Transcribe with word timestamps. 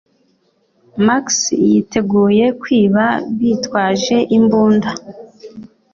Max 1.07 1.25
yiteguye 1.71 2.45
kwiba 2.61 3.05
bitwaje 3.37 4.17
imbunda 4.37 4.89